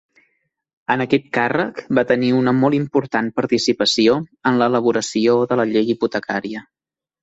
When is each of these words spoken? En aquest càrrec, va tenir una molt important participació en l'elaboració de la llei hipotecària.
En 0.95 1.03
aquest 1.03 1.27
càrrec, 1.39 1.83
va 1.99 2.05
tenir 2.13 2.33
una 2.39 2.55
molt 2.63 2.79
important 2.79 3.31
participació 3.43 4.19
en 4.51 4.61
l'elaboració 4.65 5.41
de 5.53 5.65
la 5.65 5.71
llei 5.75 5.97
hipotecària. 5.99 6.71